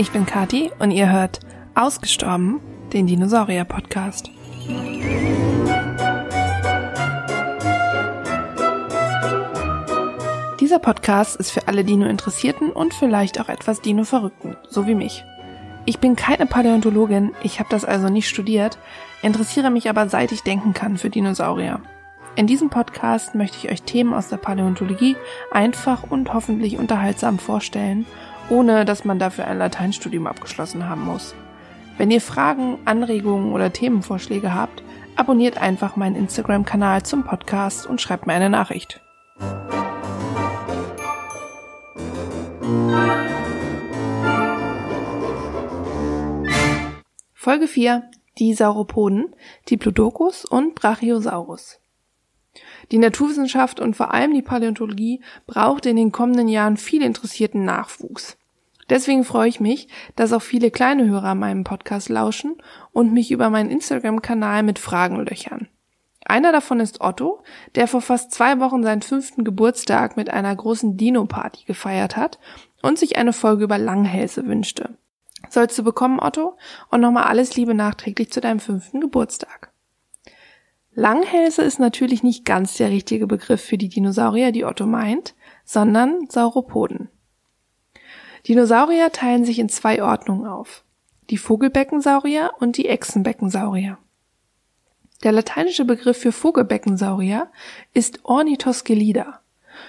ich 0.00 0.12
bin 0.12 0.24
Kati 0.24 0.72
und 0.78 0.92
ihr 0.92 1.12
hört 1.12 1.40
Ausgestorben, 1.74 2.58
den 2.90 3.06
Dinosaurier-Podcast. 3.06 4.30
Dieser 10.58 10.78
Podcast 10.78 11.36
ist 11.36 11.50
für 11.50 11.68
alle 11.68 11.84
Dino-Interessierten 11.84 12.72
und 12.72 12.94
vielleicht 12.94 13.38
auch 13.42 13.50
etwas 13.50 13.82
Dino-Verrückten, 13.82 14.56
so 14.70 14.86
wie 14.86 14.94
mich. 14.94 15.22
Ich 15.84 15.98
bin 15.98 16.16
keine 16.16 16.46
Paläontologin, 16.46 17.32
ich 17.42 17.60
habe 17.60 17.68
das 17.68 17.84
also 17.84 18.08
nicht 18.08 18.30
studiert, 18.30 18.78
interessiere 19.20 19.68
mich 19.68 19.90
aber 19.90 20.08
seit 20.08 20.32
ich 20.32 20.42
denken 20.42 20.72
kann 20.72 20.96
für 20.96 21.10
Dinosaurier. 21.10 21.82
In 22.36 22.46
diesem 22.46 22.70
Podcast 22.70 23.34
möchte 23.34 23.58
ich 23.58 23.70
euch 23.70 23.82
Themen 23.82 24.14
aus 24.14 24.28
der 24.28 24.38
Paläontologie 24.38 25.16
einfach 25.50 26.04
und 26.10 26.32
hoffentlich 26.32 26.78
unterhaltsam 26.78 27.38
vorstellen, 27.38 28.06
ohne 28.50 28.84
dass 28.84 29.04
man 29.04 29.18
dafür 29.18 29.46
ein 29.46 29.58
Lateinstudium 29.58 30.26
abgeschlossen 30.26 30.88
haben 30.88 31.04
muss. 31.04 31.34
Wenn 31.96 32.10
ihr 32.10 32.20
Fragen, 32.20 32.78
Anregungen 32.84 33.52
oder 33.52 33.72
Themenvorschläge 33.72 34.54
habt, 34.54 34.82
abonniert 35.16 35.58
einfach 35.58 35.96
meinen 35.96 36.16
Instagram-Kanal 36.16 37.02
zum 37.02 37.24
Podcast 37.24 37.86
und 37.86 38.00
schreibt 38.00 38.26
mir 38.26 38.32
eine 38.34 38.50
Nachricht. 38.50 39.00
Folge 47.34 47.68
4. 47.68 48.10
Die 48.38 48.54
Sauropoden, 48.54 49.34
Diplodocus 49.68 50.44
und 50.44 50.74
Brachiosaurus. 50.74 51.80
Die 52.90 52.98
Naturwissenschaft 52.98 53.80
und 53.80 53.96
vor 53.96 54.14
allem 54.14 54.34
die 54.34 54.42
Paläontologie 54.42 55.22
braucht 55.46 55.86
in 55.86 55.96
den 55.96 56.12
kommenden 56.12 56.48
Jahren 56.48 56.76
viel 56.76 57.02
interessierten 57.02 57.64
Nachwuchs. 57.64 58.36
Deswegen 58.90 59.24
freue 59.24 59.48
ich 59.48 59.60
mich, 59.60 59.88
dass 60.16 60.32
auch 60.32 60.42
viele 60.42 60.70
kleine 60.70 61.08
Hörer 61.08 61.36
meinem 61.36 61.64
Podcast 61.64 62.08
lauschen 62.08 62.56
und 62.92 63.12
mich 63.12 63.30
über 63.30 63.48
meinen 63.48 63.70
Instagram-Kanal 63.70 64.64
mit 64.64 64.80
Fragen 64.80 65.24
löchern. 65.24 65.68
Einer 66.26 66.52
davon 66.52 66.80
ist 66.80 67.00
Otto, 67.00 67.42
der 67.76 67.86
vor 67.86 68.02
fast 68.02 68.32
zwei 68.32 68.60
Wochen 68.60 68.82
seinen 68.82 69.02
fünften 69.02 69.44
Geburtstag 69.44 70.16
mit 70.16 70.28
einer 70.28 70.54
großen 70.54 70.96
Dino-Party 70.96 71.64
gefeiert 71.64 72.16
hat 72.16 72.38
und 72.82 72.98
sich 72.98 73.16
eine 73.16 73.32
Folge 73.32 73.64
über 73.64 73.78
Langhälse 73.78 74.46
wünschte. 74.46 74.96
Sollst 75.48 75.78
du 75.78 75.84
bekommen, 75.84 76.20
Otto, 76.20 76.56
und 76.90 77.00
nochmal 77.00 77.24
alles 77.24 77.56
Liebe 77.56 77.74
nachträglich 77.74 78.30
zu 78.32 78.40
deinem 78.40 78.60
fünften 78.60 79.00
Geburtstag. 79.00 79.72
Langhälse 80.92 81.62
ist 81.62 81.78
natürlich 81.78 82.22
nicht 82.22 82.44
ganz 82.44 82.74
der 82.74 82.90
richtige 82.90 83.26
Begriff 83.26 83.62
für 83.62 83.78
die 83.78 83.88
Dinosaurier, 83.88 84.52
die 84.52 84.64
Otto 84.64 84.86
meint, 84.86 85.34
sondern 85.64 86.26
Sauropoden. 86.28 87.08
Dinosaurier 88.48 89.12
teilen 89.12 89.44
sich 89.44 89.58
in 89.58 89.68
zwei 89.68 90.02
Ordnungen 90.02 90.46
auf. 90.46 90.82
Die 91.28 91.38
Vogelbeckensaurier 91.38 92.52
und 92.58 92.76
die 92.76 92.88
Echsenbeckensaurier. 92.88 93.98
Der 95.22 95.32
lateinische 95.32 95.84
Begriff 95.84 96.16
für 96.16 96.32
Vogelbeckensaurier 96.32 97.48
ist 97.92 98.24
Ornithoscelida, 98.24 99.40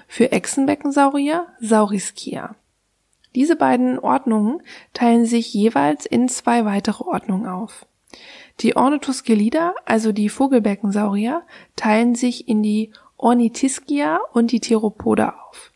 für 0.08 0.32
Echsenbeckensaurier 0.32 1.48
Saurischia. 1.60 2.56
Diese 3.34 3.56
beiden 3.56 3.98
Ordnungen 3.98 4.62
teilen 4.94 5.26
sich 5.26 5.54
jeweils 5.54 6.06
in 6.06 6.28
zwei 6.28 6.66
weitere 6.66 7.06
Ordnungen 7.06 7.48
auf. 7.48 7.86
Die 8.60 8.76
Ornithoscelida, 8.76 9.74
also 9.86 10.12
die 10.12 10.28
Vogelbeckensaurier, 10.28 11.44
teilen 11.78 12.14
sich 12.16 12.50
in 12.50 12.62
die 12.62 12.92
Ornithischia 13.16 14.20
und 14.34 14.52
die 14.52 14.60
Theropoda 14.60 15.36
auf. 15.50 15.71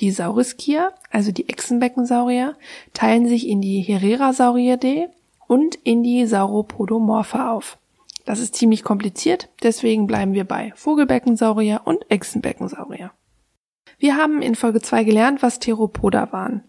Die 0.00 0.10
Saurischia, 0.10 0.92
also 1.10 1.30
die 1.30 1.48
Echsenbeckensaurier, 1.48 2.56
teilen 2.92 3.28
sich 3.28 3.46
in 3.46 3.60
die 3.60 3.80
Herrerasauridae 3.80 5.08
und 5.46 5.76
in 5.76 6.02
die 6.02 6.26
Sauropodomorpha 6.26 7.52
auf. 7.52 7.78
Das 8.24 8.40
ist 8.40 8.54
ziemlich 8.54 8.82
kompliziert, 8.82 9.50
deswegen 9.62 10.06
bleiben 10.06 10.32
wir 10.32 10.44
bei 10.44 10.72
Vogelbeckensaurier 10.76 11.82
und 11.84 12.10
Echsenbeckensaurier. 12.10 13.12
Wir 13.98 14.16
haben 14.16 14.42
in 14.42 14.54
Folge 14.54 14.80
2 14.80 15.04
gelernt, 15.04 15.42
was 15.42 15.60
Theropoda 15.60 16.32
waren. 16.32 16.64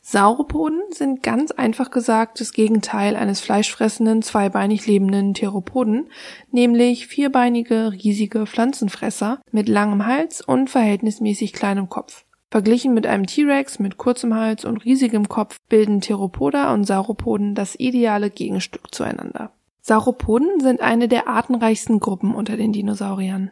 Sauropoden 0.00 0.80
sind 0.90 1.22
ganz 1.22 1.50
einfach 1.50 1.90
gesagt 1.90 2.40
das 2.40 2.52
Gegenteil 2.52 3.14
eines 3.14 3.40
fleischfressenden, 3.40 4.22
zweibeinig 4.22 4.86
lebenden 4.86 5.34
Theropoden, 5.34 6.08
nämlich 6.50 7.06
vierbeinige, 7.06 7.92
riesige 7.92 8.46
Pflanzenfresser 8.46 9.40
mit 9.52 9.68
langem 9.68 10.06
Hals 10.06 10.40
und 10.40 10.70
verhältnismäßig 10.70 11.52
kleinem 11.52 11.88
Kopf. 11.88 12.24
Verglichen 12.50 12.94
mit 12.94 13.06
einem 13.06 13.26
T-Rex 13.26 13.78
mit 13.78 13.98
kurzem 13.98 14.34
Hals 14.34 14.64
und 14.64 14.84
riesigem 14.84 15.28
Kopf 15.28 15.58
bilden 15.68 16.00
Theropoda 16.00 16.72
und 16.72 16.84
Sauropoden 16.84 17.54
das 17.54 17.74
ideale 17.78 18.30
Gegenstück 18.30 18.94
zueinander. 18.94 19.52
Sauropoden 19.82 20.60
sind 20.60 20.80
eine 20.80 21.08
der 21.08 21.28
artenreichsten 21.28 22.00
Gruppen 22.00 22.34
unter 22.34 22.56
den 22.56 22.72
Dinosauriern. 22.72 23.50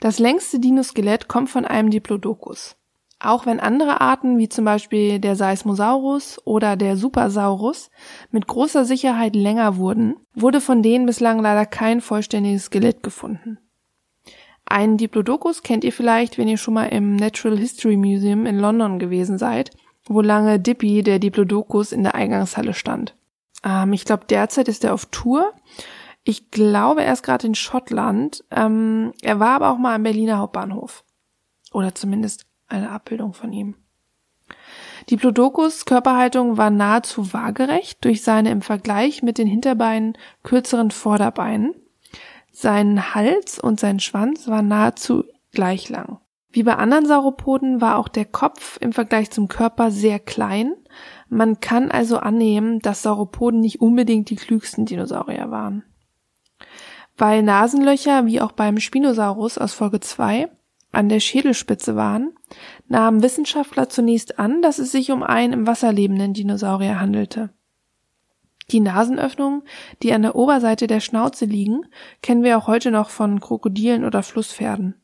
Das 0.00 0.18
längste 0.18 0.60
Dinoskelett 0.60 1.28
kommt 1.28 1.50
von 1.50 1.64
einem 1.64 1.90
Diplodocus. 1.90 2.76
Auch 3.18 3.46
wenn 3.46 3.60
andere 3.60 4.00
Arten 4.00 4.36
wie 4.38 4.48
zum 4.48 4.66
Beispiel 4.66 5.18
der 5.18 5.36
Seismosaurus 5.36 6.38
oder 6.44 6.76
der 6.76 6.96
Supersaurus 6.96 7.90
mit 8.30 8.46
großer 8.46 8.84
Sicherheit 8.84 9.34
länger 9.34 9.78
wurden, 9.78 10.16
wurde 10.34 10.60
von 10.60 10.82
denen 10.82 11.06
bislang 11.06 11.40
leider 11.40 11.64
kein 11.64 12.02
vollständiges 12.02 12.64
Skelett 12.64 13.02
gefunden. 13.02 13.58
Einen 14.66 14.96
Diplodocus 14.96 15.62
kennt 15.62 15.84
ihr 15.84 15.92
vielleicht, 15.92 16.38
wenn 16.38 16.48
ihr 16.48 16.56
schon 16.58 16.74
mal 16.74 16.86
im 16.86 17.14
Natural 17.14 17.56
History 17.56 17.96
Museum 17.96 18.46
in 18.46 18.58
London 18.58 18.98
gewesen 18.98 19.38
seid, 19.38 19.70
wo 20.04 20.20
lange 20.20 20.58
Dippy, 20.58 21.02
der 21.02 21.20
Diplodocus, 21.20 21.92
in 21.92 22.02
der 22.02 22.16
Eingangshalle 22.16 22.74
stand. 22.74 23.16
Ähm, 23.64 23.92
ich 23.92 24.04
glaube, 24.04 24.24
derzeit 24.28 24.68
ist 24.68 24.84
er 24.84 24.92
auf 24.92 25.06
Tour. 25.06 25.52
Ich 26.24 26.50
glaube, 26.50 27.04
er 27.04 27.12
ist 27.12 27.22
gerade 27.22 27.46
in 27.46 27.54
Schottland. 27.54 28.44
Ähm, 28.50 29.12
er 29.22 29.38
war 29.38 29.54
aber 29.54 29.70
auch 29.70 29.78
mal 29.78 29.94
am 29.94 30.02
Berliner 30.02 30.38
Hauptbahnhof. 30.38 31.04
Oder 31.72 31.94
zumindest 31.94 32.46
eine 32.66 32.90
Abbildung 32.90 33.32
von 33.32 33.52
ihm. 33.52 33.76
Diplodocus 35.08 35.84
Körperhaltung 35.84 36.56
war 36.56 36.70
nahezu 36.70 37.32
waagerecht 37.32 38.04
durch 38.04 38.24
seine 38.24 38.50
im 38.50 38.62
Vergleich 38.62 39.22
mit 39.22 39.38
den 39.38 39.46
Hinterbeinen 39.46 40.18
kürzeren 40.42 40.90
Vorderbeinen. 40.90 41.76
Sein 42.58 43.14
Hals 43.14 43.58
und 43.58 43.78
sein 43.78 44.00
Schwanz 44.00 44.48
waren 44.48 44.68
nahezu 44.68 45.24
gleich 45.52 45.90
lang. 45.90 46.20
Wie 46.48 46.62
bei 46.62 46.74
anderen 46.74 47.04
Sauropoden 47.04 47.82
war 47.82 47.98
auch 47.98 48.08
der 48.08 48.24
Kopf 48.24 48.78
im 48.80 48.94
Vergleich 48.94 49.30
zum 49.30 49.46
Körper 49.46 49.90
sehr 49.90 50.18
klein. 50.18 50.72
Man 51.28 51.60
kann 51.60 51.90
also 51.90 52.16
annehmen, 52.16 52.78
dass 52.78 53.02
Sauropoden 53.02 53.60
nicht 53.60 53.82
unbedingt 53.82 54.30
die 54.30 54.36
klügsten 54.36 54.86
Dinosaurier 54.86 55.50
waren. 55.50 55.84
Weil 57.18 57.42
Nasenlöcher, 57.42 58.24
wie 58.24 58.40
auch 58.40 58.52
beim 58.52 58.80
Spinosaurus 58.80 59.58
aus 59.58 59.74
Folge 59.74 60.00
2, 60.00 60.48
an 60.92 61.10
der 61.10 61.20
Schädelspitze 61.20 61.94
waren, 61.94 62.32
nahmen 62.88 63.22
Wissenschaftler 63.22 63.90
zunächst 63.90 64.38
an, 64.38 64.62
dass 64.62 64.78
es 64.78 64.92
sich 64.92 65.10
um 65.10 65.22
einen 65.22 65.52
im 65.52 65.66
Wasser 65.66 65.92
lebenden 65.92 66.32
Dinosaurier 66.32 66.98
handelte. 66.98 67.50
Die 68.70 68.80
Nasenöffnungen, 68.80 69.62
die 70.02 70.12
an 70.12 70.22
der 70.22 70.34
Oberseite 70.34 70.86
der 70.86 71.00
Schnauze 71.00 71.44
liegen, 71.44 71.86
kennen 72.22 72.42
wir 72.42 72.58
auch 72.58 72.66
heute 72.66 72.90
noch 72.90 73.10
von 73.10 73.40
Krokodilen 73.40 74.04
oder 74.04 74.22
Flusspferden. 74.22 75.00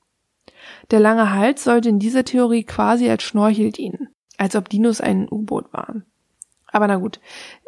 Der 0.90 1.00
lange 1.00 1.32
Hals 1.32 1.64
sollte 1.64 1.88
in 1.88 1.98
dieser 1.98 2.24
Theorie 2.24 2.64
quasi 2.64 3.08
als 3.08 3.22
Schnorchel 3.22 3.70
dienen, 3.70 4.08
als 4.36 4.56
ob 4.56 4.68
Dinos 4.68 5.00
ein 5.00 5.28
U-Boot 5.30 5.72
waren. 5.72 6.04
Aber 6.66 6.88
na 6.88 6.96
gut, 6.96 7.20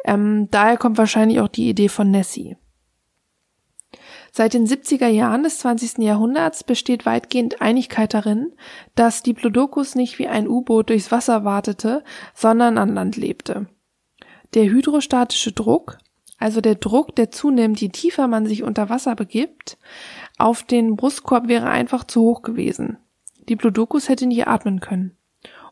ähm, 0.03 0.49
daher 0.51 0.77
kommt 0.77 0.97
wahrscheinlich 0.97 1.39
auch 1.39 1.47
die 1.47 1.69
Idee 1.69 1.89
von 1.89 2.11
Nessie. 2.11 2.57
Seit 4.31 4.53
den 4.53 4.67
70er 4.67 5.07
Jahren 5.07 5.43
des 5.43 5.59
20. 5.59 5.99
Jahrhunderts 5.99 6.65
besteht 6.65 7.05
weitgehend 7.05 7.61
Einigkeit 7.61 8.13
darin, 8.13 8.51
dass 8.93 9.23
Diplodocus 9.23 9.95
nicht 9.95 10.19
wie 10.19 10.27
ein 10.27 10.49
U-Boot 10.49 10.89
durchs 10.89 11.11
Wasser 11.11 11.45
wartete, 11.45 12.03
sondern 12.33 12.77
an 12.77 12.93
Land 12.93 13.15
lebte. 13.15 13.67
Der 14.55 14.63
hydrostatische 14.63 15.51
Druck, 15.51 15.97
also 16.37 16.61
der 16.61 16.75
Druck, 16.75 17.15
der 17.15 17.29
zunimmt, 17.29 17.81
je 17.81 17.89
tiefer 17.89 18.27
man 18.27 18.45
sich 18.45 18.63
unter 18.63 18.89
Wasser 18.89 19.15
begibt, 19.15 19.77
auf 20.37 20.63
den 20.63 20.95
Brustkorb 20.95 21.49
wäre 21.49 21.67
einfach 21.67 22.05
zu 22.05 22.21
hoch 22.21 22.41
gewesen. 22.41 22.97
Diplodocus 23.49 24.09
hätte 24.09 24.25
nicht 24.25 24.47
atmen 24.47 24.79
können. 24.79 25.17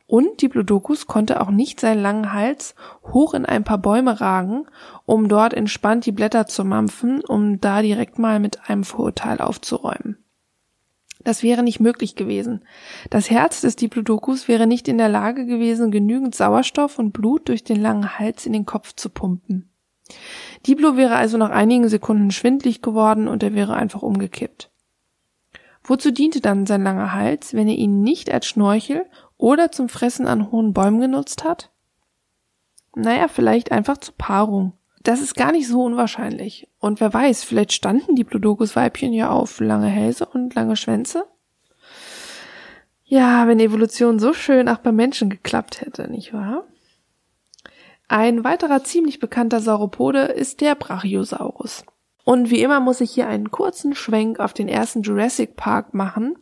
Und 0.06 0.42
Diplodocus 0.42 1.08
konnte 1.08 1.40
auch 1.40 1.50
nicht 1.50 1.80
seinen 1.80 2.02
langen 2.02 2.34
Hals 2.34 2.76
hoch 3.12 3.34
in 3.34 3.46
ein 3.46 3.64
paar 3.64 3.78
Bäume 3.78 4.20
ragen, 4.20 4.66
um 5.06 5.30
dort 5.30 5.54
entspannt 5.54 6.06
die 6.06 6.12
Blätter 6.12 6.46
zu 6.46 6.66
mampfen, 6.66 7.22
um 7.22 7.62
da 7.62 7.82
direkt 7.82 8.20
mal 8.20 8.40
mit 8.40 8.70
einem 8.70 8.84
Vorurteil 8.84 9.40
aufzuräumen. 9.40 10.23
Das 11.24 11.44
wäre 11.44 11.64
nicht 11.64 11.80
möglich 11.80 12.16
gewesen. 12.16 12.64
Das 13.10 13.30
Herz 13.30 13.62
des 13.62 13.76
Diplodocus 13.76 14.48
wäre 14.48 14.68
nicht 14.68 14.88
in 14.88 14.98
der 14.98 15.10
Lage 15.10 15.46
gewesen, 15.46 15.92
genügend 15.92 16.36
Sauerstoff 16.36 17.00
und 17.00 17.12
Blut 17.14 17.48
durch 17.48 17.64
den 17.64 17.82
langen 17.82 18.20
Hals 18.20 18.46
in 18.46 18.54
den 18.54 18.66
Kopf 18.66 18.94
zu 18.94 19.10
pumpen. 19.10 19.70
Diplo 20.68 20.98
wäre 20.98 21.16
also 21.16 21.38
nach 21.38 21.50
einigen 21.50 21.88
Sekunden 21.88 22.32
schwindlig 22.32 22.82
geworden 22.82 23.28
und 23.28 23.42
er 23.42 23.54
wäre 23.54 23.76
einfach 23.76 24.02
umgekippt. 24.02 24.70
Wozu 25.84 26.12
diente 26.12 26.40
dann 26.40 26.66
sein 26.66 26.84
langer 26.84 27.14
Hals, 27.14 27.54
wenn 27.54 27.68
er 27.68 27.76
ihn 27.76 28.02
nicht 28.02 28.32
als 28.32 28.46
Schnorchel 28.46 29.06
oder 29.38 29.72
zum 29.72 29.90
Fressen 29.90 30.28
an 30.28 30.52
hohen 30.52 30.74
Bäumen 30.74 31.02
genutzt 31.02 31.44
hat? 31.44 31.72
Naja, 32.96 33.28
vielleicht 33.28 33.72
einfach 33.72 33.98
zur 33.98 34.16
Paarung. 34.18 34.74
Das 35.04 35.20
ist 35.20 35.36
gar 35.36 35.52
nicht 35.52 35.68
so 35.68 35.84
unwahrscheinlich. 35.84 36.70
Und 36.80 37.02
wer 37.02 37.14
weiß, 37.14 37.44
vielleicht 37.44 37.74
standen 37.74 38.16
die 38.16 38.24
Plodocus-Weibchen 38.24 39.12
ja 39.12 39.30
auf 39.30 39.60
lange 39.60 39.88
Hälse 39.88 40.26
und 40.26 40.56
lange 40.56 40.78
Schwänze. 40.78 41.26
Ja, 43.04 43.48
wenn 43.48 43.60
Evolution 43.60 44.18
so 44.18 44.34
schön 44.34 44.70
auch 44.70 44.78
beim 44.78 44.96
Menschen 44.96 45.30
geklappt 45.30 45.82
hätte, 45.82 46.10
nicht 46.10 46.34
wahr? 46.34 46.64
Ein 48.08 48.44
weiterer 48.44 48.84
ziemlich 48.84 49.20
bekannter 49.20 49.60
Sauropode 49.60 50.20
ist 50.20 50.62
der 50.62 50.76
Brachiosaurus. 50.76 51.84
Und 52.24 52.50
wie 52.50 52.62
immer 52.62 52.80
muss 52.80 53.02
ich 53.02 53.12
hier 53.12 53.28
einen 53.28 53.52
kurzen 53.52 53.96
Schwenk 53.96 54.40
auf 54.40 54.54
den 54.54 54.70
ersten 54.70 55.02
Jurassic 55.02 55.58
Park 55.58 55.94
machen. 55.94 56.38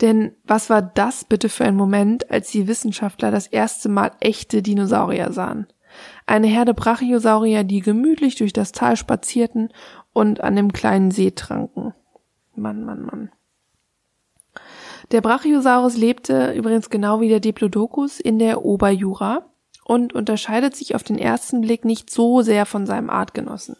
Denn 0.00 0.36
was 0.44 0.70
war 0.70 0.82
das 0.82 1.24
bitte 1.24 1.48
für 1.48 1.64
ein 1.64 1.74
Moment, 1.74 2.30
als 2.30 2.52
die 2.52 2.68
Wissenschaftler 2.68 3.32
das 3.32 3.48
erste 3.48 3.88
Mal 3.88 4.12
echte 4.20 4.62
Dinosaurier 4.62 5.32
sahen? 5.32 5.66
Eine 6.26 6.46
Herde 6.46 6.74
Brachiosaurier, 6.74 7.64
die 7.64 7.80
gemütlich 7.80 8.34
durch 8.36 8.52
das 8.52 8.72
Tal 8.72 8.96
spazierten 8.96 9.70
und 10.12 10.40
an 10.42 10.56
dem 10.56 10.72
kleinen 10.72 11.10
See 11.10 11.30
tranken. 11.30 11.94
Mann, 12.54 12.84
Mann, 12.84 13.02
Mann. 13.02 13.30
Der 15.12 15.20
Brachiosaurus 15.20 15.96
lebte 15.96 16.52
übrigens 16.52 16.90
genau 16.90 17.20
wie 17.20 17.28
der 17.28 17.40
Diplodocus 17.40 18.18
in 18.18 18.38
der 18.38 18.64
Oberjura 18.64 19.46
und 19.84 20.14
unterscheidet 20.14 20.74
sich 20.74 20.96
auf 20.96 21.04
den 21.04 21.18
ersten 21.18 21.60
Blick 21.60 21.84
nicht 21.84 22.10
so 22.10 22.42
sehr 22.42 22.66
von 22.66 22.86
seinem 22.86 23.08
Artgenossen. 23.08 23.76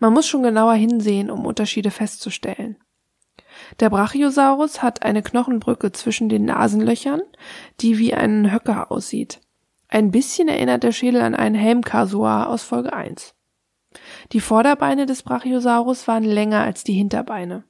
Man 0.00 0.12
muss 0.12 0.26
schon 0.26 0.42
genauer 0.42 0.74
hinsehen, 0.74 1.30
um 1.30 1.46
Unterschiede 1.46 1.90
festzustellen. 1.90 2.76
Der 3.78 3.90
Brachiosaurus 3.90 4.82
hat 4.82 5.02
eine 5.02 5.22
Knochenbrücke 5.22 5.92
zwischen 5.92 6.28
den 6.28 6.44
Nasenlöchern, 6.44 7.20
die 7.80 7.98
wie 7.98 8.14
ein 8.14 8.50
Höcker 8.52 8.90
aussieht. 8.90 9.40
Ein 9.92 10.10
bisschen 10.10 10.48
erinnert 10.48 10.84
der 10.84 10.92
Schädel 10.92 11.20
an 11.20 11.34
einen 11.34 11.54
Helmkasuar 11.54 12.48
aus 12.48 12.62
Folge 12.62 12.94
1. 12.94 13.34
Die 14.32 14.40
Vorderbeine 14.40 15.04
des 15.04 15.22
Brachiosaurus 15.22 16.08
waren 16.08 16.24
länger 16.24 16.62
als 16.62 16.82
die 16.82 16.94
Hinterbeine. 16.94 17.64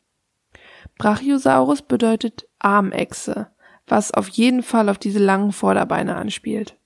Brachiosaurus 0.99 1.83
bedeutet 1.83 2.49
Armechse, 2.61 3.49
was 3.89 4.15
auf 4.15 4.29
jeden 4.29 4.63
Fall 4.63 4.89
auf 4.89 4.99
diese 4.99 5.19
langen 5.19 5.51
Vorderbeine 5.51 6.15
anspielt. 6.15 6.79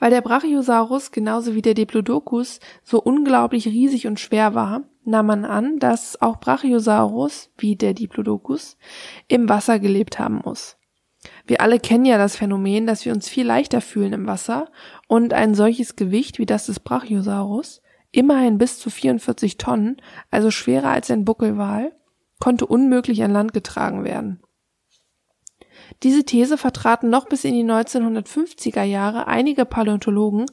Weil 0.00 0.10
der 0.10 0.20
Brachiosaurus 0.20 1.12
genauso 1.12 1.54
wie 1.54 1.62
der 1.62 1.74
Diplodocus 1.74 2.58
so 2.82 3.00
unglaublich 3.00 3.68
riesig 3.68 4.08
und 4.08 4.18
schwer 4.18 4.56
war, 4.56 4.82
nahm 5.04 5.26
man 5.26 5.44
an, 5.44 5.78
dass 5.78 6.20
auch 6.20 6.40
Brachiosaurus, 6.40 7.52
wie 7.56 7.76
der 7.76 7.94
Diplodocus, 7.94 8.78
im 9.28 9.48
Wasser 9.48 9.78
gelebt 9.78 10.18
haben 10.18 10.40
muss. 10.44 10.76
Wir 11.46 11.60
alle 11.60 11.78
kennen 11.78 12.04
ja 12.04 12.18
das 12.18 12.36
Phänomen, 12.36 12.86
dass 12.86 13.04
wir 13.04 13.12
uns 13.12 13.28
viel 13.28 13.46
leichter 13.46 13.80
fühlen 13.80 14.12
im 14.12 14.26
Wasser 14.26 14.68
und 15.06 15.32
ein 15.32 15.54
solches 15.54 15.96
Gewicht 15.96 16.38
wie 16.38 16.46
das 16.46 16.66
des 16.66 16.80
Brachiosaurus, 16.80 17.82
immerhin 18.10 18.58
bis 18.58 18.78
zu 18.78 18.90
44 18.90 19.56
Tonnen, 19.56 20.00
also 20.30 20.50
schwerer 20.50 20.90
als 20.90 21.10
ein 21.10 21.24
Buckelwal, 21.24 21.92
konnte 22.40 22.66
unmöglich 22.66 23.22
an 23.22 23.32
Land 23.32 23.52
getragen 23.52 24.04
werden. 24.04 24.42
Diese 26.02 26.24
These 26.24 26.58
vertraten 26.58 27.10
noch 27.10 27.28
bis 27.28 27.44
in 27.44 27.54
die 27.54 27.64
1950er 27.64 28.82
Jahre 28.82 29.28
einige 29.28 29.64
Paläontologen, 29.64 30.46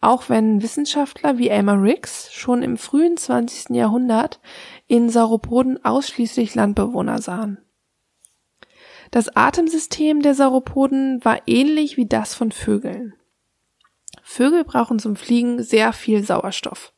auch 0.00 0.28
wenn 0.28 0.62
Wissenschaftler 0.62 1.38
wie 1.38 1.48
Elmer 1.48 1.82
Riggs 1.82 2.32
schon 2.32 2.62
im 2.62 2.76
frühen 2.76 3.16
20. 3.16 3.70
Jahrhundert 3.70 4.40
in 4.86 5.10
Sauropoden 5.10 5.84
ausschließlich 5.84 6.54
Landbewohner 6.54 7.20
sahen. 7.20 7.65
Das 9.10 9.34
Atemsystem 9.34 10.22
der 10.22 10.34
Sauropoden 10.34 11.24
war 11.24 11.40
ähnlich 11.46 11.96
wie 11.96 12.06
das 12.06 12.34
von 12.34 12.52
Vögeln. 12.52 13.14
Vögel 14.22 14.64
brauchen 14.64 14.98
zum 14.98 15.16
Fliegen 15.16 15.62
sehr 15.62 15.92
viel 15.92 16.24
Sauerstoff. 16.24 16.92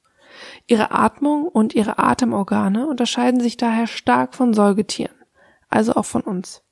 Ihre 0.67 0.93
Atmung 0.93 1.47
und 1.47 1.75
ihre 1.75 1.99
Atemorgane 1.99 2.87
unterscheiden 2.87 3.41
sich 3.41 3.57
daher 3.57 3.87
stark 3.87 4.35
von 4.35 4.55
Säugetieren, 4.55 5.15
also 5.69 5.95
auch 5.95 6.05
von 6.05 6.23
uns. 6.23 6.63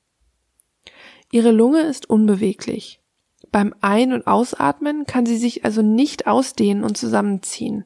Ihre 1.31 1.51
Lunge 1.51 1.81
ist 1.81 2.09
unbeweglich. 2.09 3.01
Beim 3.51 3.73
Ein- 3.81 4.13
und 4.13 4.27
Ausatmen 4.27 5.05
kann 5.05 5.25
sie 5.25 5.37
sich 5.37 5.65
also 5.65 5.81
nicht 5.81 6.27
ausdehnen 6.27 6.83
und 6.83 6.97
zusammenziehen. 6.97 7.85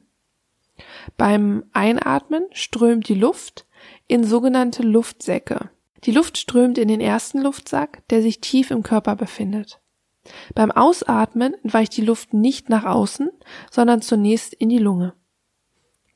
Beim 1.16 1.64
Einatmen 1.72 2.44
strömt 2.52 3.08
die 3.08 3.14
Luft 3.14 3.66
in 4.08 4.24
sogenannte 4.24 4.82
Luftsäcke. 4.82 5.70
Die 6.04 6.12
Luft 6.12 6.36
strömt 6.38 6.78
in 6.78 6.88
den 6.88 7.00
ersten 7.00 7.40
Luftsack, 7.40 8.06
der 8.08 8.22
sich 8.22 8.40
tief 8.40 8.70
im 8.70 8.82
Körper 8.82 9.16
befindet. 9.16 9.80
Beim 10.54 10.70
Ausatmen 10.70 11.54
entweicht 11.62 11.96
die 11.96 12.04
Luft 12.04 12.32
nicht 12.32 12.68
nach 12.68 12.84
außen, 12.84 13.30
sondern 13.70 14.02
zunächst 14.02 14.54
in 14.54 14.68
die 14.68 14.78
Lunge. 14.78 15.14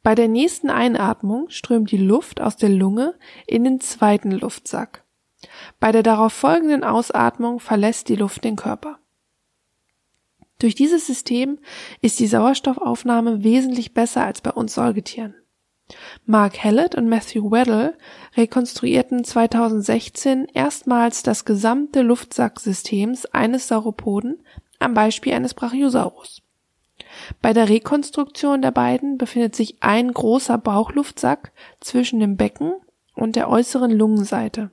Bei 0.02 0.14
der 0.14 0.28
nächsten 0.28 0.70
Einatmung 0.70 1.50
strömt 1.50 1.90
die 1.90 1.96
Luft 1.96 2.40
aus 2.40 2.56
der 2.56 2.68
Lunge 2.68 3.14
in 3.46 3.64
den 3.64 3.80
zweiten 3.80 4.30
Luftsack. 4.30 5.04
Bei 5.80 5.92
der 5.92 6.02
darauf 6.02 6.32
folgenden 6.32 6.84
Ausatmung 6.84 7.60
verlässt 7.60 8.08
die 8.08 8.16
Luft 8.16 8.44
den 8.44 8.56
Körper. 8.56 8.98
Durch 10.58 10.74
dieses 10.74 11.06
System 11.06 11.58
ist 12.00 12.18
die 12.18 12.26
Sauerstoffaufnahme 12.26 13.44
wesentlich 13.44 13.94
besser 13.94 14.24
als 14.24 14.40
bei 14.40 14.50
uns 14.50 14.74
Säugetieren. 14.74 15.34
Mark 16.24 16.62
Hallett 16.64 16.94
und 16.94 17.08
Matthew 17.08 17.50
Weddell 17.50 17.96
rekonstruierten 18.36 19.24
2016 19.24 20.46
erstmals 20.52 21.22
das 21.22 21.44
gesamte 21.44 22.02
Luftsacksystems 22.02 23.26
eines 23.26 23.68
Sauropoden 23.68 24.42
am 24.78 24.94
Beispiel 24.94 25.34
eines 25.34 25.54
Brachiosaurus. 25.54 26.42
Bei 27.40 27.52
der 27.52 27.68
Rekonstruktion 27.68 28.62
der 28.62 28.72
beiden 28.72 29.18
befindet 29.18 29.54
sich 29.54 29.76
ein 29.80 30.12
großer 30.12 30.58
Bauchluftsack 30.58 31.52
zwischen 31.80 32.20
dem 32.20 32.36
Becken 32.36 32.74
und 33.14 33.36
der 33.36 33.48
äußeren 33.48 33.90
Lungenseite. 33.90 34.70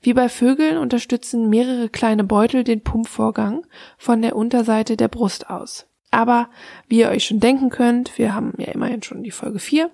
Wie 0.00 0.14
bei 0.14 0.28
Vögeln 0.28 0.78
unterstützen 0.78 1.48
mehrere 1.48 1.88
kleine 1.88 2.24
Beutel 2.24 2.64
den 2.64 2.82
Pumpvorgang 2.82 3.66
von 3.98 4.22
der 4.22 4.34
Unterseite 4.34 4.96
der 4.96 5.08
Brust 5.08 5.50
aus. 5.50 5.86
Aber 6.10 6.48
wie 6.88 7.00
ihr 7.00 7.08
euch 7.08 7.24
schon 7.24 7.40
denken 7.40 7.70
könnt, 7.70 8.18
wir 8.18 8.34
haben 8.34 8.54
ja 8.58 8.72
immerhin 8.72 9.02
schon 9.02 9.22
die 9.22 9.30
Folge 9.30 9.58
4, 9.58 9.90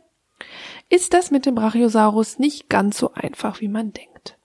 ist 0.88 1.14
das 1.14 1.30
mit 1.30 1.46
dem 1.46 1.54
Brachiosaurus 1.54 2.38
nicht 2.38 2.68
ganz 2.68 2.98
so 2.98 3.12
einfach, 3.14 3.60
wie 3.60 3.68
man 3.68 3.92
denkt. 3.92 4.38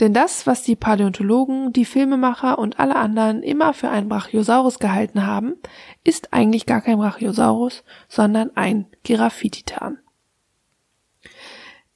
Denn 0.00 0.12
das, 0.12 0.46
was 0.46 0.62
die 0.62 0.76
Paläontologen, 0.76 1.72
die 1.72 1.84
Filmemacher 1.84 2.58
und 2.58 2.78
alle 2.78 2.96
anderen 2.96 3.42
immer 3.42 3.72
für 3.72 3.88
einen 3.88 4.08
Brachiosaurus 4.08 4.78
gehalten 4.78 5.26
haben, 5.26 5.54
ist 6.02 6.32
eigentlich 6.32 6.66
gar 6.66 6.80
kein 6.80 6.98
Brachiosaurus, 6.98 7.82
sondern 8.08 8.50
ein 8.56 8.86
Giraffititan. 9.04 9.98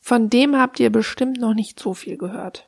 Von 0.01 0.31
dem 0.31 0.57
habt 0.57 0.81
ihr 0.81 0.91
bestimmt 0.91 1.39
noch 1.39 1.53
nicht 1.53 1.79
so 1.79 1.93
viel 1.93 2.17
gehört. 2.17 2.68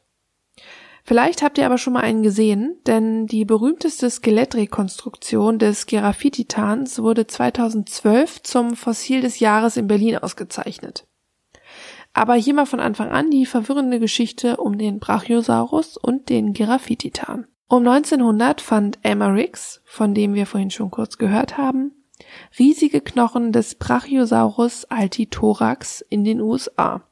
Vielleicht 1.04 1.42
habt 1.42 1.58
ihr 1.58 1.66
aber 1.66 1.78
schon 1.78 1.94
mal 1.94 2.00
einen 2.00 2.22
gesehen, 2.22 2.76
denn 2.86 3.26
die 3.26 3.44
berühmteste 3.44 4.08
Skelettrekonstruktion 4.10 5.58
des 5.58 5.86
Giraffititans 5.86 7.02
wurde 7.02 7.26
2012 7.26 8.42
zum 8.42 8.76
Fossil 8.76 9.20
des 9.20 9.40
Jahres 9.40 9.76
in 9.76 9.86
Berlin 9.86 10.18
ausgezeichnet. 10.18 11.06
Aber 12.12 12.34
hier 12.34 12.54
mal 12.54 12.66
von 12.66 12.80
Anfang 12.80 13.10
an 13.10 13.30
die 13.30 13.46
verwirrende 13.46 14.00
Geschichte 14.00 14.56
um 14.56 14.78
den 14.78 14.98
Brachiosaurus 14.98 15.96
und 15.96 16.28
den 16.28 16.52
Giraffititan. 16.52 17.46
Um 17.68 17.86
1900 17.86 18.60
fand 18.60 18.98
Elmer 19.02 19.32
Riggs, 19.32 19.80
von 19.84 20.12
dem 20.12 20.34
wir 20.34 20.46
vorhin 20.46 20.72
schon 20.72 20.90
kurz 20.90 21.18
gehört 21.18 21.56
haben, 21.56 21.92
riesige 22.58 23.00
Knochen 23.00 23.52
des 23.52 23.76
Brachiosaurus 23.76 24.86
altithorax 24.86 26.00
in 26.00 26.24
den 26.24 26.40
USA. 26.40 27.02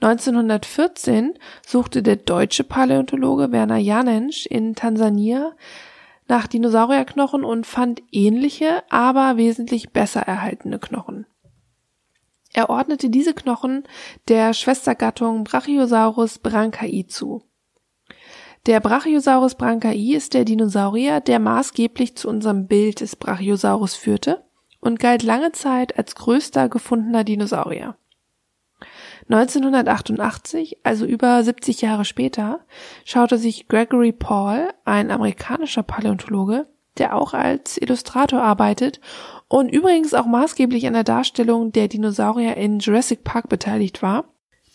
1914 0.00 1.34
suchte 1.66 2.02
der 2.02 2.16
deutsche 2.16 2.64
Paläontologe 2.64 3.52
Werner 3.52 3.78
Janensch 3.78 4.46
in 4.46 4.74
Tansania 4.74 5.52
nach 6.26 6.46
Dinosaurierknochen 6.46 7.44
und 7.44 7.66
fand 7.66 8.02
ähnliche, 8.10 8.82
aber 8.90 9.36
wesentlich 9.36 9.90
besser 9.90 10.22
erhaltene 10.22 10.78
Knochen. 10.78 11.26
Er 12.52 12.70
ordnete 12.70 13.10
diese 13.10 13.34
Knochen 13.34 13.84
der 14.28 14.54
Schwestergattung 14.54 15.44
Brachiosaurus 15.44 16.38
brancai 16.38 17.04
zu. 17.08 17.42
Der 18.66 18.80
Brachiosaurus 18.80 19.56
brancai 19.56 19.96
ist 19.96 20.34
der 20.34 20.44
Dinosaurier, 20.44 21.20
der 21.20 21.38
maßgeblich 21.40 22.16
zu 22.16 22.28
unserem 22.28 22.66
Bild 22.66 23.00
des 23.00 23.16
Brachiosaurus 23.16 23.94
führte 23.94 24.44
und 24.80 24.98
galt 24.98 25.22
lange 25.22 25.52
Zeit 25.52 25.98
als 25.98 26.14
größter 26.14 26.68
gefundener 26.68 27.24
Dinosaurier. 27.24 27.96
1988, 29.28 30.78
also 30.82 31.06
über 31.06 31.42
70 31.42 31.80
Jahre 31.80 32.04
später, 32.04 32.60
schaute 33.04 33.38
sich 33.38 33.68
Gregory 33.68 34.12
Paul, 34.12 34.68
ein 34.84 35.10
amerikanischer 35.10 35.82
Paläontologe, 35.82 36.66
der 36.98 37.16
auch 37.16 37.34
als 37.34 37.78
Illustrator 37.78 38.42
arbeitet 38.42 39.00
und 39.48 39.68
übrigens 39.68 40.14
auch 40.14 40.26
maßgeblich 40.26 40.86
an 40.86 40.92
der 40.92 41.04
Darstellung 41.04 41.72
der 41.72 41.88
Dinosaurier 41.88 42.56
in 42.56 42.78
Jurassic 42.78 43.24
Park 43.24 43.48
beteiligt 43.48 44.02
war, 44.02 44.24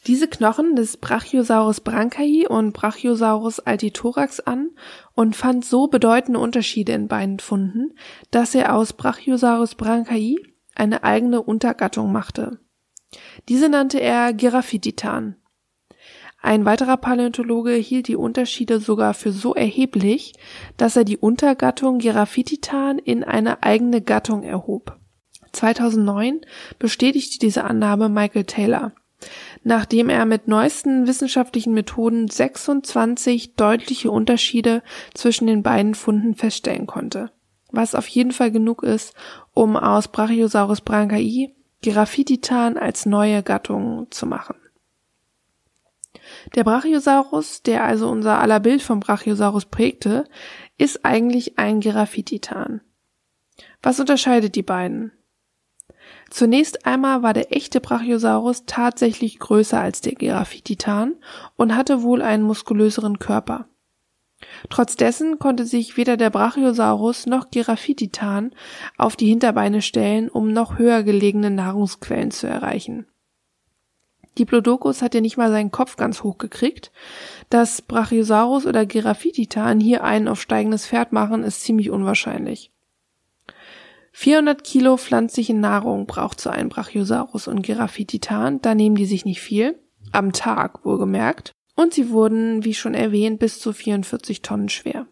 diese 0.07 0.27
Knochen 0.27 0.75
des 0.75 0.97
Brachiosaurus 0.97 1.81
brancai 1.81 2.47
und 2.47 2.71
Brachiosaurus 2.71 3.59
altithorax 3.59 4.39
an 4.39 4.71
und 5.13 5.35
fand 5.35 5.65
so 5.65 5.87
bedeutende 5.87 6.39
Unterschiede 6.39 6.93
in 6.93 7.07
beiden 7.07 7.39
Funden, 7.39 7.93
dass 8.31 8.55
er 8.55 8.75
aus 8.75 8.93
Brachiosaurus 8.93 9.75
brancai 9.75 10.37
eine 10.73 11.03
eigene 11.03 11.41
Untergattung 11.41 12.11
machte. 12.11 12.59
Diese 13.47 13.69
nannte 13.69 13.99
er 13.99 14.33
Giraffititan. 14.33 15.35
Ein 16.41 16.63
weiterer 16.63 16.97
Paläontologe 16.97 17.73
hielt 17.73 18.07
die 18.07 18.15
Unterschiede 18.15 18.79
sogar 18.79 19.13
für 19.13 19.31
so 19.31 19.55
erheblich, 19.55 20.33
dass 20.77 20.95
er 20.95 21.03
die 21.03 21.17
Untergattung 21.17 21.99
Giraffititan 21.99 22.97
in 22.97 23.23
eine 23.23 23.63
eigene 23.63 24.01
Gattung 24.01 24.43
erhob. 24.43 24.97
2009 25.51 26.41
bestätigte 26.77 27.39
diese 27.39 27.65
Annahme 27.65 28.07
Michael 28.07 28.45
Taylor, 28.45 28.93
nachdem 29.63 30.09
er 30.09 30.25
mit 30.25 30.47
neuesten 30.47 31.07
wissenschaftlichen 31.07 31.73
Methoden 31.73 32.29
26 32.29 33.55
deutliche 33.55 34.11
Unterschiede 34.11 34.81
zwischen 35.13 35.47
den 35.47 35.63
beiden 35.63 35.95
Funden 35.95 36.35
feststellen 36.35 36.87
konnte, 36.87 37.31
was 37.71 37.95
auf 37.95 38.07
jeden 38.07 38.31
Fall 38.31 38.51
genug 38.51 38.83
ist, 38.83 39.13
um 39.53 39.75
aus 39.75 40.07
Brachiosaurus 40.07 40.81
brancai 40.81 41.53
Giraffititan 41.81 42.77
als 42.77 43.05
neue 43.05 43.41
Gattung 43.43 44.07
zu 44.11 44.25
machen. 44.25 44.55
Der 46.55 46.63
Brachiosaurus, 46.63 47.63
der 47.63 47.83
also 47.83 48.09
unser 48.09 48.39
aller 48.39 48.59
Bild 48.59 48.81
vom 48.81 48.99
Brachiosaurus 48.99 49.65
prägte, 49.65 50.25
ist 50.77 51.05
eigentlich 51.05 51.57
ein 51.57 51.79
Giraffititan. 51.79 52.81
Was 53.81 53.99
unterscheidet 53.99 54.55
die 54.55 54.63
beiden? 54.63 55.11
Zunächst 56.29 56.85
einmal 56.85 57.23
war 57.23 57.33
der 57.33 57.55
echte 57.55 57.79
Brachiosaurus 57.79 58.65
tatsächlich 58.65 59.39
größer 59.39 59.79
als 59.79 60.01
der 60.01 60.13
Giraffititan 60.13 61.15
und 61.55 61.75
hatte 61.75 62.03
wohl 62.03 62.21
einen 62.21 62.43
muskulöseren 62.43 63.19
Körper. 63.19 63.67
Trotz 64.69 64.95
dessen 64.95 65.39
konnte 65.39 65.65
sich 65.65 65.97
weder 65.97 66.17
der 66.17 66.29
Brachiosaurus 66.29 67.25
noch 67.25 67.51
Giraffititan 67.51 68.51
auf 68.97 69.15
die 69.15 69.27
Hinterbeine 69.27 69.81
stellen, 69.81 70.29
um 70.29 70.51
noch 70.51 70.77
höher 70.77 71.03
gelegene 71.03 71.49
Nahrungsquellen 71.49 72.31
zu 72.31 72.47
erreichen. 72.47 73.05
Diplodocus 74.37 75.01
hat 75.01 75.13
ja 75.13 75.21
nicht 75.21 75.37
mal 75.37 75.51
seinen 75.51 75.71
Kopf 75.71 75.97
ganz 75.97 76.23
hoch 76.23 76.37
gekriegt. 76.37 76.91
Dass 77.49 77.81
Brachiosaurus 77.81 78.65
oder 78.65 78.85
Giraffititan 78.85 79.79
hier 79.79 80.03
einen 80.03 80.27
auf 80.27 80.41
steigendes 80.41 80.87
Pferd 80.87 81.11
machen, 81.11 81.43
ist 81.43 81.63
ziemlich 81.63 81.89
unwahrscheinlich. 81.89 82.71
400 84.13 84.63
Kilo 84.63 84.97
pflanzliche 84.97 85.53
Nahrung 85.53 86.05
braucht 86.05 86.41
so 86.41 86.49
ein 86.49 86.69
Brachiosaurus 86.69 87.47
und 87.47 87.61
Giraffititan, 87.61 88.61
da 88.61 88.75
nehmen 88.75 88.95
die 88.95 89.05
sich 89.05 89.25
nicht 89.25 89.41
viel, 89.41 89.79
am 90.11 90.33
Tag 90.33 90.83
wohlgemerkt, 90.85 91.53
und 91.79 91.93
sie 91.93 92.09
wurden, 92.09 92.65
wie 92.65 92.73
schon 92.73 92.93
erwähnt, 92.93 93.39
bis 93.39 93.59
zu 93.59 93.71
44 93.71 94.41
Tonnen 94.41 94.67
schwer. 94.67 95.07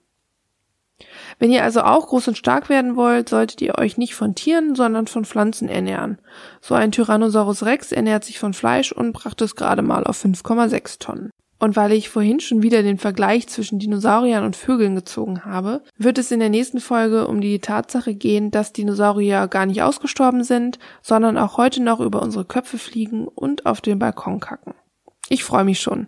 Wenn 1.40 1.50
ihr 1.50 1.64
also 1.64 1.82
auch 1.82 2.08
groß 2.08 2.28
und 2.28 2.38
stark 2.38 2.68
werden 2.68 2.98
wollt, 2.98 3.30
solltet 3.30 3.62
ihr 3.62 3.78
euch 3.78 3.98
nicht 3.98 4.16
von 4.16 4.36
Tieren, 4.36 4.76
sondern 4.76 5.08
von 5.08 5.24
Pflanzen 5.24 5.70
ernähren. 5.70 6.18
So 6.60 6.76
ein 6.76 6.92
Tyrannosaurus 6.92 7.64
Rex 7.64 7.94
ernährt 7.94 8.26
sich 8.26 8.38
von 8.38 8.54
Fleisch 8.54 8.92
und 8.92 9.14
brachte 9.14 9.46
es 9.46 9.56
gerade 9.56 9.82
mal 9.82 10.04
auf 10.04 10.22
5,6 10.22 11.00
Tonnen. 11.00 11.30
Und 11.58 11.78
weil 11.78 11.94
ich 11.94 12.10
vorhin 12.10 12.42
schon 12.42 12.62
wieder 12.62 12.84
den 12.84 12.98
Vergleich 12.98 13.48
zwischen 13.48 13.80
Dinosauriern 13.80 14.44
und 14.44 14.58
Vögeln 14.58 14.94
gezogen 14.94 15.46
habe, 15.46 15.84
wird 15.98 16.18
es 16.18 16.32
in 16.32 16.42
der 16.42 16.50
nächsten 16.50 16.82
Folge 16.82 17.28
um 17.28 17.40
die 17.40 17.60
Tatsache 17.60 18.14
gehen, 18.14 18.52
dass 18.52 18.74
Dinosaurier 18.74 19.48
gar 19.48 19.66
nicht 19.66 19.84
ausgestorben 19.84 20.44
sind, 20.44 20.80
sondern 21.02 21.38
auch 21.38 21.56
heute 21.56 21.82
noch 21.82 22.02
über 22.02 22.22
unsere 22.22 22.44
Köpfe 22.44 22.78
fliegen 22.78 23.26
und 23.28 23.66
auf 23.66 23.80
den 23.80 24.00
Balkon 24.00 24.42
kacken. 24.42 24.74
Ich 25.30 25.46
freue 25.46 25.64
mich 25.64 25.80
schon. 25.80 26.08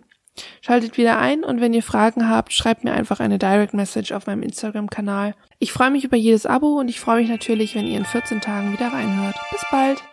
Schaltet 0.60 0.96
wieder 0.96 1.18
ein 1.18 1.44
und 1.44 1.60
wenn 1.60 1.72
ihr 1.72 1.82
Fragen 1.82 2.28
habt, 2.28 2.52
schreibt 2.52 2.84
mir 2.84 2.92
einfach 2.92 3.20
eine 3.20 3.38
Direct 3.38 3.74
Message 3.74 4.12
auf 4.12 4.26
meinem 4.26 4.42
Instagram-Kanal. 4.42 5.34
Ich 5.58 5.72
freue 5.72 5.90
mich 5.90 6.04
über 6.04 6.16
jedes 6.16 6.46
Abo 6.46 6.78
und 6.78 6.88
ich 6.88 7.00
freue 7.00 7.20
mich 7.20 7.30
natürlich, 7.30 7.74
wenn 7.74 7.86
ihr 7.86 7.98
in 7.98 8.04
14 8.04 8.40
Tagen 8.40 8.72
wieder 8.72 8.88
reinhört. 8.88 9.36
Bis 9.50 9.64
bald! 9.70 10.09